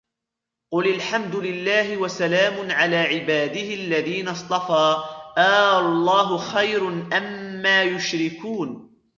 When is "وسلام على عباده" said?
1.97-3.73